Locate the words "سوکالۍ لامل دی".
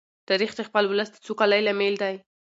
1.27-2.15